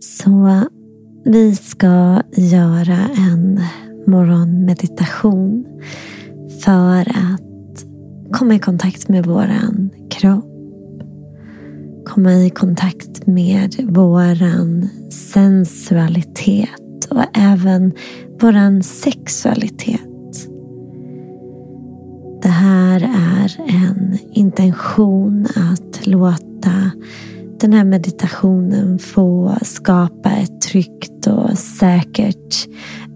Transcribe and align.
Så 0.00 0.62
vi 1.24 1.54
ska 1.54 2.22
göra 2.32 2.98
en 3.16 3.60
morgonmeditation 4.06 5.64
för 6.64 7.00
att 7.00 7.84
komma 8.32 8.54
i 8.54 8.58
kontakt 8.58 9.08
med 9.08 9.26
våran 9.26 9.90
kropp. 10.10 10.44
Komma 12.06 12.32
i 12.32 12.50
kontakt 12.50 13.26
med 13.26 13.74
våran 13.88 14.88
sensualitet 15.10 17.06
och 17.10 17.24
även 17.34 17.92
våran 18.40 18.82
sexualitet. 18.82 20.48
Det 22.42 22.48
här 22.48 23.02
är 23.02 23.60
en 23.68 24.18
intention 24.32 25.46
att 25.46 26.06
låta 26.06 26.90
den 27.60 27.72
här 27.72 27.84
meditationen 27.84 28.98
få 28.98 29.56
skapa 29.62 30.30
ett 30.30 30.60
tryggt 30.60 31.26
och 31.26 31.58
säkert 31.58 32.68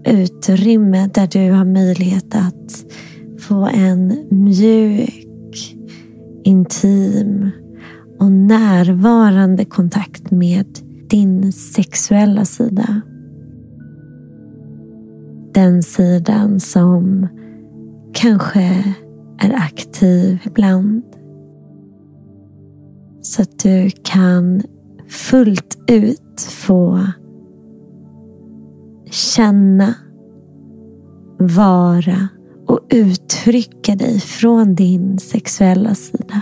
utrymme 0.05 1.09
där 1.13 1.27
du 1.27 1.51
har 1.51 1.65
möjlighet 1.65 2.35
att 2.35 2.85
få 3.39 3.65
en 3.73 4.27
mjuk, 4.31 5.75
intim 6.43 7.49
och 8.19 8.31
närvarande 8.31 9.65
kontakt 9.65 10.31
med 10.31 10.65
din 11.09 11.51
sexuella 11.51 12.45
sida. 12.45 13.01
Den 15.53 15.83
sidan 15.83 16.59
som 16.59 17.27
kanske 18.13 18.83
är 19.39 19.53
aktiv 19.53 20.39
ibland. 20.43 21.03
Så 23.25 23.41
att 23.41 23.59
du 23.59 23.89
kan 24.03 24.61
fullt 25.09 25.77
ut 25.87 26.41
få 26.41 27.07
känna, 29.11 29.95
vara 31.39 32.27
och 32.67 32.79
uttrycka 32.89 33.95
dig 33.95 34.19
från 34.19 34.75
din 34.75 35.19
sexuella 35.19 35.95
sida. 35.95 36.41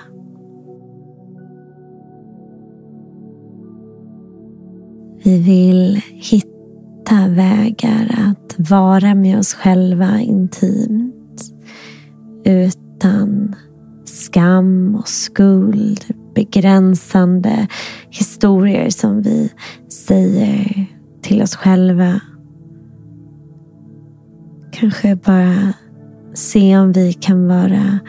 Vi 5.23 5.39
vill 5.41 6.01
hitta 6.11 7.27
vägar 7.27 8.33
att 8.33 8.69
vara 8.69 9.15
med 9.15 9.39
oss 9.39 9.53
själva 9.53 10.19
intimt 10.19 11.53
utan 12.45 13.55
skam 14.05 14.95
och 14.95 15.07
skuld, 15.07 16.05
begränsande 16.35 17.67
historier 18.09 18.89
som 18.89 19.21
vi 19.21 19.49
säger 19.89 20.85
till 21.21 21.41
oss 21.41 21.55
själva. 21.55 22.19
Kanske 24.71 25.15
bara 25.15 25.73
se 26.33 26.77
om 26.77 26.91
vi 26.91 27.13
kan 27.13 27.47
vara 27.47 27.99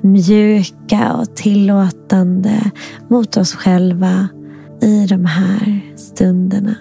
mjuka 0.00 1.12
och 1.12 1.36
tillåtande 1.36 2.70
mot 3.08 3.36
oss 3.36 3.54
själva 3.54 4.28
i 4.82 5.06
de 5.06 5.24
här 5.24 5.80
stunderna. 5.96 6.74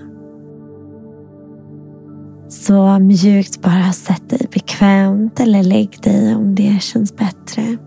Så 2.50 3.00
mjukt 3.00 3.62
bara 3.62 3.92
sätt 3.92 4.30
dig 4.30 4.48
bekvämt 4.54 5.40
eller 5.40 5.64
lägg 5.64 5.98
dig 6.04 6.36
om 6.36 6.56
det 6.56 6.78
känns 6.82 7.16
bättre. 7.16 7.78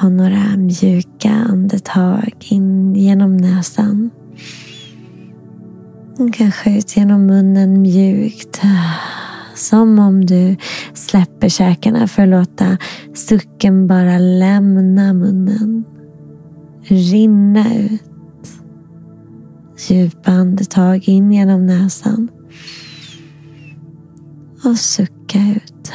Ta 0.00 0.08
några 0.08 0.56
mjuka 0.56 1.30
andetag 1.30 2.34
in 2.38 2.94
genom 2.94 3.36
näsan. 3.36 4.10
Kanske 6.32 6.78
ut 6.78 6.96
genom 6.96 7.26
munnen 7.26 7.82
mjukt. 7.82 8.60
Som 9.54 9.98
om 9.98 10.26
du 10.26 10.56
släpper 10.94 11.48
käkarna 11.48 12.08
för 12.08 12.22
att 12.22 12.28
låta 12.28 12.78
sucken 13.14 13.86
bara 13.86 14.18
lämna 14.18 15.12
munnen. 15.12 15.84
Rinna 16.82 17.74
ut. 17.74 18.02
Djupa 19.88 20.30
andetag 20.30 21.08
in 21.08 21.32
genom 21.32 21.66
näsan. 21.66 22.28
Och 24.64 24.78
sucka 24.78 25.38
ut. 25.38 25.92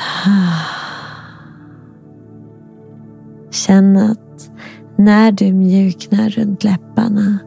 Känn 3.70 3.98
att 3.98 4.52
när 4.96 5.32
du 5.32 5.54
mjuknar 5.54 6.30
runt 6.30 6.64
läpparna 6.64 7.38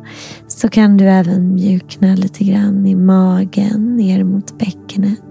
så 0.47 0.69
kan 0.69 0.97
du 0.97 1.05
även 1.05 1.55
mjukna 1.55 2.15
lite 2.15 2.45
grann 2.45 2.87
i 2.87 2.95
magen 2.95 3.97
ner 3.97 4.25
mot 4.25 4.59
bäckenet. 4.59 5.23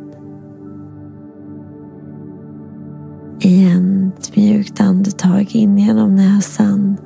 Igen 3.39 4.11
ett 4.17 4.35
mjukt 4.35 4.81
andetag 4.81 5.55
in 5.55 5.77
genom 5.77 6.15
näsan. 6.15 6.97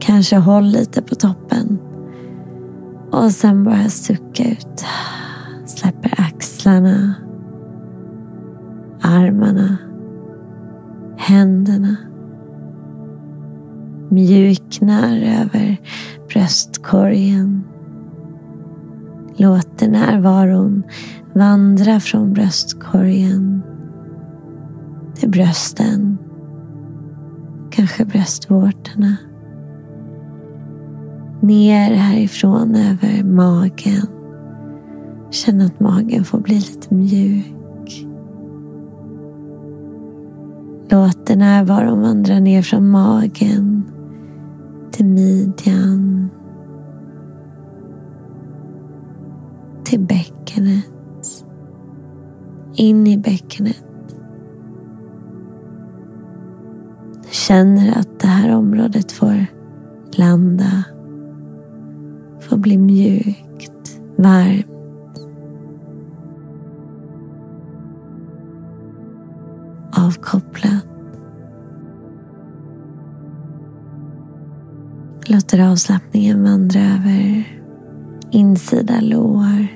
Kanske 0.00 0.36
håll 0.36 0.64
lite 0.64 1.02
på 1.02 1.14
toppen. 1.14 1.78
Och 3.10 3.30
sen 3.30 3.64
bara 3.64 3.88
sucka 3.88 4.50
ut. 4.50 4.84
Släpper 5.66 6.14
axlarna. 6.20 7.14
Armarna. 9.00 9.76
Händerna 11.16 11.96
mjuknar 14.12 15.16
över 15.16 15.76
bröstkorgen. 16.28 17.64
Låter 19.36 19.88
närvaron 19.88 20.82
vandra 21.34 22.00
från 22.00 22.32
bröstkorgen 22.32 23.62
till 25.14 25.30
brösten. 25.30 26.18
Kanske 27.70 28.04
bröstvårtorna. 28.04 29.16
Ner 31.40 31.94
härifrån 31.94 32.74
över 32.74 33.24
magen. 33.24 34.06
Känn 35.30 35.60
att 35.60 35.80
magen 35.80 36.24
får 36.24 36.40
bli 36.40 36.54
lite 36.54 36.94
mjuk. 36.94 38.06
Låt 40.88 41.28
närvaron 41.36 42.02
vandra 42.02 42.40
ner 42.40 42.62
från 42.62 42.90
magen 42.90 43.82
till 44.92 45.06
midjan. 45.06 46.30
Till 49.84 50.00
bäckenet. 50.00 51.44
In 52.74 53.06
i 53.06 53.18
bäckenet. 53.18 53.84
Känner 57.30 57.98
att 57.98 58.20
det 58.20 58.28
här 58.28 58.54
området 58.54 59.12
får 59.12 59.46
landa. 60.12 60.84
Får 62.40 62.56
bli 62.56 62.78
mjukt, 62.78 64.00
varmt. 64.16 64.71
Låter 75.26 75.70
avslappningen 75.70 76.42
vandra 76.42 76.80
över 76.80 77.44
insida 78.30 79.00
lår. 79.00 79.66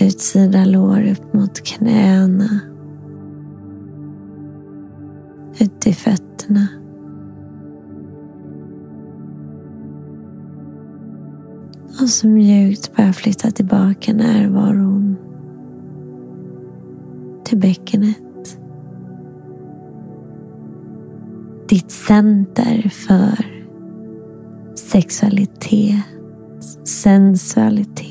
Utsida 0.00 0.64
lår 0.64 1.10
upp 1.10 1.34
mot 1.34 1.60
knäna. 1.60 2.60
Ut 5.60 5.80
till 5.80 5.94
fötterna. 5.94 6.68
Och 12.00 12.08
så 12.08 12.28
mjukt 12.28 12.96
bara 12.96 13.12
flytta 13.12 13.50
tillbaka 13.50 14.12
närvaron 14.12 15.16
till 17.44 17.58
bäckenet. 17.58 18.31
Center 21.92 22.88
för 22.88 23.46
sexualitet, 24.74 26.04
sensualitet. 26.84 28.08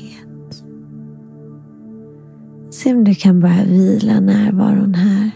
Se 2.70 2.94
om 2.94 3.04
du 3.04 3.14
kan 3.14 3.40
bara 3.40 3.64
vila 3.64 4.20
närvaron 4.20 4.94
här. 4.94 5.30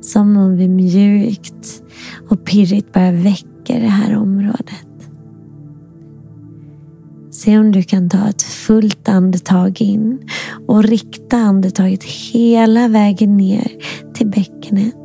Som 0.00 0.36
om 0.36 0.56
vi 0.56 0.68
mjukt 0.68 1.82
och 2.28 2.44
pirrigt 2.44 2.92
bara 2.92 3.12
väcker 3.12 3.80
det 3.80 3.88
här 3.88 4.16
området. 4.16 5.10
Se 7.30 7.58
om 7.58 7.72
du 7.72 7.82
kan 7.82 8.08
ta 8.08 8.28
ett 8.28 8.42
fullt 8.42 9.08
andetag 9.08 9.80
in 9.80 10.18
och 10.66 10.84
rikta 10.84 11.36
andetaget 11.36 12.04
hela 12.04 12.88
vägen 12.88 13.36
ner 13.36 13.72
till 14.14 14.26
bäckenet 14.26 15.03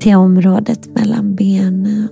till 0.00 0.14
området 0.14 0.94
mellan 0.94 1.34
benen. 1.34 2.08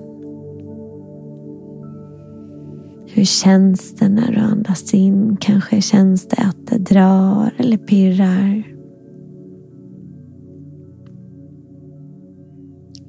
Hur 3.06 3.24
känns 3.24 3.94
det 3.94 4.08
när 4.08 4.32
du 4.32 4.38
andas 4.38 4.94
in? 4.94 5.36
Kanske 5.40 5.80
känns 5.80 6.28
det 6.28 6.36
att 6.36 6.66
det 6.66 6.78
drar 6.78 7.54
eller 7.56 7.76
pirrar. 7.76 8.62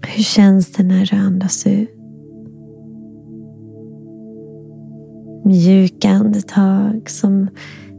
Hur 0.08 0.24
känns 0.24 0.72
det 0.72 0.84
när 0.84 1.06
du 1.06 1.16
andas 1.16 1.68
ut? 1.68 1.90
Mjuka 5.46 6.10
andetag 6.10 7.10
som 7.10 7.48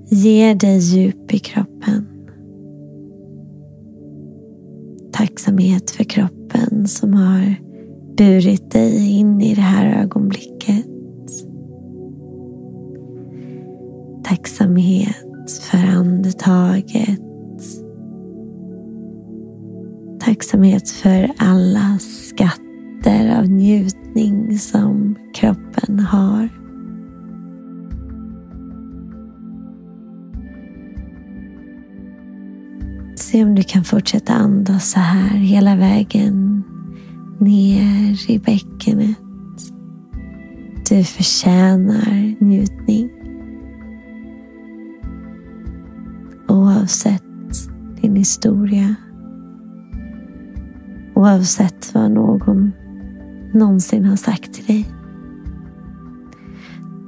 ger 0.09 0.55
dig 0.55 0.79
djup 0.79 1.35
i 1.35 1.39
kroppen. 1.39 2.07
Tacksamhet 5.13 5.91
för 5.91 6.05
kroppen 6.05 6.40
som 6.87 7.15
har 7.15 7.55
burit 8.17 8.71
dig 8.71 9.11
in 9.11 9.41
i 9.41 9.55
det 9.55 9.61
här 9.61 10.03
ögonblicket. 10.03 10.87
Tacksamhet 14.25 15.51
för 15.71 15.79
andetaget. 15.79 17.21
Tacksamhet 20.21 20.91
för 20.91 21.31
alla 21.39 21.99
skatter 21.99 23.39
av 23.39 23.51
njutning 23.51 24.59
som 24.59 25.17
kroppen 25.35 26.01
har. 26.01 26.60
Se 33.31 33.45
om 33.45 33.55
du 33.55 33.63
kan 33.63 33.85
fortsätta 33.85 34.33
andas 34.33 34.91
så 34.91 35.01
här 35.01 35.37
hela 35.37 35.77
vägen 35.77 36.65
ner 37.39 38.31
i 38.31 38.39
bäckenet. 38.39 39.17
Du 40.89 41.05
förtjänar 41.05 42.45
njutning. 42.45 43.11
Oavsett 46.49 47.23
din 48.01 48.17
historia. 48.17 48.95
Oavsett 51.15 51.95
vad 51.95 52.11
någon 52.11 52.73
någonsin 53.55 54.05
har 54.05 54.17
sagt 54.17 54.53
till 54.53 54.65
dig. 54.65 54.87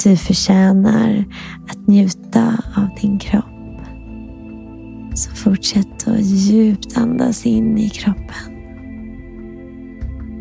Du 0.05 0.17
förtjänar 0.17 1.25
att 1.69 1.87
njuta 1.87 2.59
av 2.77 2.89
din 3.01 3.19
kropp. 3.19 3.52
Så 5.15 5.31
fortsätt 5.31 6.09
att 6.09 6.25
djupt 6.25 6.97
andas 6.97 7.47
in 7.47 7.79
i 7.79 7.89
kroppen. 7.89 8.53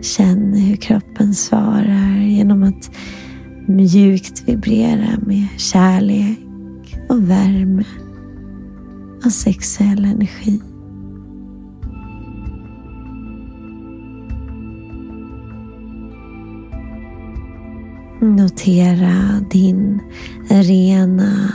Känn 0.02 0.54
hur 0.54 0.76
kroppen 0.76 1.34
svarar 1.34 2.22
genom 2.22 2.64
att 2.64 2.92
mjukt 3.68 4.50
vibrera 4.50 5.18
med 5.26 5.48
kärlek 5.58 6.40
och 7.10 7.30
värme 7.30 7.84
och 9.26 9.32
sexuell 9.32 10.06
energi. 10.06 10.62
Notera 18.22 19.40
din 19.52 20.00
rena, 20.50 21.52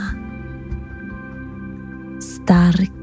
starka, 2.21 2.96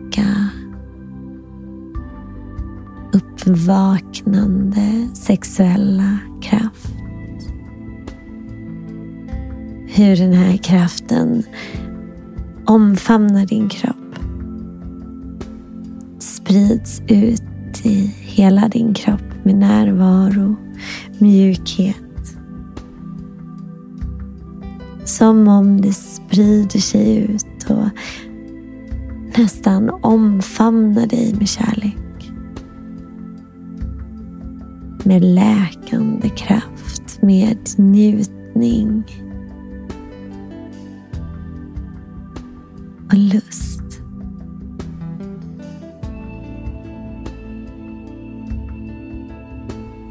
uppvaknande 3.46 5.08
sexuella 5.14 6.19
kraft. 6.43 6.88
Hur 9.87 10.16
den 10.16 10.32
här 10.32 10.56
kraften 10.56 11.43
omfamnar 12.66 13.46
din 13.46 13.69
kropp. 13.69 13.96
Sprids 16.19 17.02
ut 17.08 17.87
i 17.87 18.14
hela 18.20 18.69
din 18.69 18.94
kropp 18.94 19.44
med 19.44 19.55
närvaro, 19.55 20.56
mjukhet. 21.19 21.96
Som 25.05 25.49
om 25.49 25.81
det 25.81 25.93
sprider 25.93 26.81
sig 26.81 27.16
ut 27.16 27.70
och 27.70 27.88
nästan 29.39 29.91
omfamnar 29.91 31.07
dig 31.07 31.35
med 31.39 31.49
kärlek. 31.49 32.33
Med 35.05 35.25
läkande 35.25 36.29
kraft, 36.29 37.23
med 37.23 37.59
njutning. 37.77 39.05
Och 43.07 43.15
lust. 43.15 43.81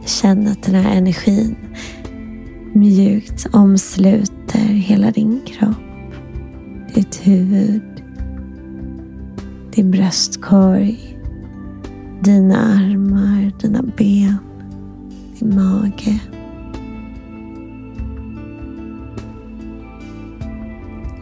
Känn 0.05 0.47
att 0.47 0.63
den 0.63 0.75
här 0.75 0.97
energin 0.97 1.55
mjukt 2.73 3.47
omsluter 3.53 4.59
hela 4.59 5.11
din 5.11 5.41
kropp, 5.45 6.13
ditt 6.95 7.27
huvud, 7.27 7.92
din 9.75 9.91
bröstkorg, 9.91 11.17
dina 12.21 12.57
armar, 12.57 13.51
dina 13.61 13.81
ben 13.97 14.37
din 15.39 15.55
mage. 15.55 16.19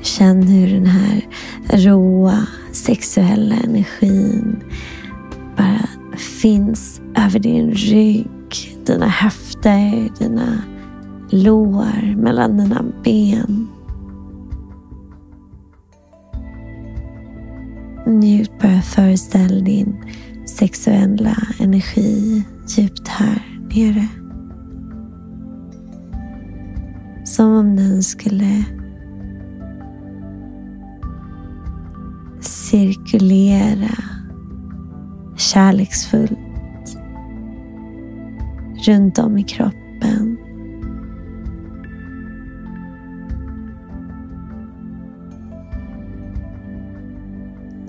Känn 0.01 0.43
hur 0.43 0.73
den 0.73 0.85
här 0.85 1.27
råa 1.69 2.47
sexuella 2.71 3.55
energin 3.55 4.63
bara 5.57 5.87
finns 6.17 7.01
över 7.15 7.39
din 7.39 7.71
rygg, 7.71 8.77
dina 8.85 9.07
höfter, 9.07 10.09
dina 10.19 10.61
lår, 11.29 12.15
mellan 12.15 12.57
dina 12.57 12.83
ben. 13.03 13.30
Njut 18.19 18.51
bara, 18.61 18.81
föreställ 18.81 19.63
din 19.63 20.03
sexuella 20.45 21.37
energi 21.59 22.43
djupt 22.67 23.07
här 23.07 23.41
nere. 23.75 24.07
Som 27.25 27.53
om 27.53 27.75
den 27.75 28.03
skulle 28.03 28.63
cirkulera 32.41 33.97
kärleksfullt 35.37 36.39
runt 38.87 39.19
om 39.19 39.37
i 39.37 39.43
kroppen. 39.43 39.80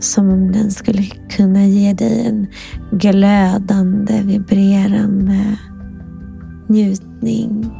Som 0.02 0.28
om 0.28 0.52
den 0.52 0.71
skulle 0.71 1.02
kunna 1.30 1.66
ge 1.66 1.92
dig 1.92 2.26
en 2.26 2.47
glödande, 2.90 4.23
vibrerande 4.23 5.59
njutning 6.68 7.71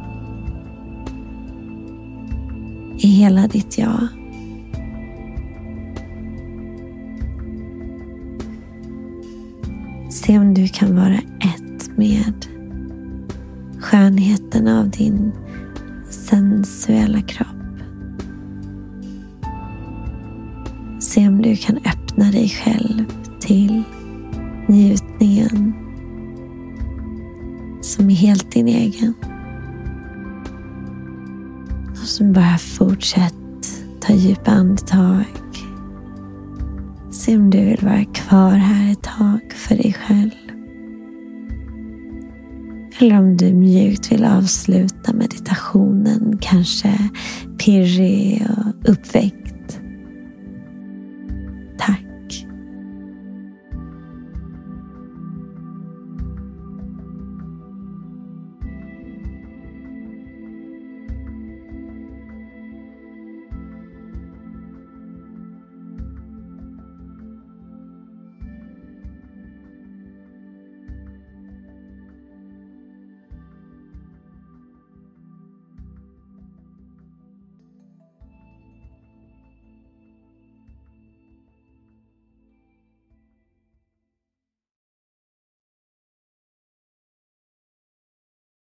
i 2.99 3.07
hela 3.07 3.47
ditt 3.47 3.77
jag. 3.77 4.07
Se 10.09 10.39
om 10.39 10.53
du 10.53 10.67
kan 10.67 10.95
vara 10.95 11.19
ett 11.39 11.97
med 11.97 12.45
skönheten 13.79 14.67
av 14.67 14.89
din 14.89 15.31
sensuella 16.09 17.21
kropp. 17.21 17.47
Se 20.99 21.27
om 21.27 21.41
du 21.41 21.55
kan 21.55 21.77
öppna 21.77 22.02
dig 22.31 22.49
själv 22.49 23.05
till 23.39 23.83
njutningen 24.67 25.73
som 27.81 28.09
är 28.09 28.15
helt 28.15 28.51
din 28.51 28.67
egen. 28.67 29.13
Och 31.91 32.07
så 32.07 32.23
bara 32.23 32.57
fortsätt 32.57 33.33
ta 33.99 34.13
djupa 34.13 34.51
andetag. 34.51 35.25
Se 37.11 37.37
om 37.37 37.49
du 37.49 37.65
vill 37.65 37.79
vara 37.81 38.05
kvar 38.05 38.51
här 38.51 38.91
ett 38.91 39.03
tag 39.03 39.53
för 39.55 39.75
dig 39.75 39.93
själv. 39.93 40.31
Eller 42.99 43.19
om 43.19 43.37
du 43.37 43.53
mjukt 43.53 44.11
vill 44.11 44.25
avsluta 44.25 45.13
meditationen, 45.13 46.37
kanske 46.41 47.09
pirrig 47.57 48.47
och 48.49 48.89
uppväckt 48.91 49.42